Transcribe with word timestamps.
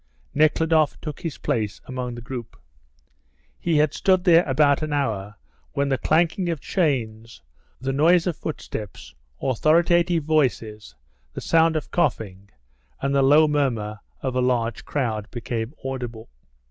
Nekhludoff 0.33 0.99
took 0.99 1.19
his 1.19 1.37
place 1.37 1.79
among 1.85 2.15
the 2.15 2.23
group. 2.23 2.57
He 3.59 3.77
had 3.77 3.93
stood 3.93 4.23
there 4.23 4.41
about 4.49 4.81
an 4.81 4.91
hour 4.91 5.35
when 5.73 5.89
the 5.89 5.97
clanking 5.99 6.49
of 6.49 6.59
chains, 6.59 7.43
the 7.79 7.93
noise 7.93 8.25
of 8.25 8.35
footsteps, 8.35 9.13
authoritative 9.39 10.23
voices, 10.23 10.95
the 11.33 11.41
sound 11.41 11.75
of 11.75 11.91
coughing, 11.91 12.49
and 12.99 13.13
the 13.13 13.21
low 13.21 13.47
murmur 13.47 13.99
of 14.23 14.35
a 14.35 14.41
large 14.41 14.85
crowd 14.85 15.29
became 15.29 15.75
audible. 15.85 16.29